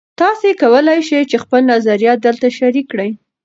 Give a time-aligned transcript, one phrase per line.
[0.19, 3.09] تاسي کولای شئ خپل نظریات دلته شریک کړئ.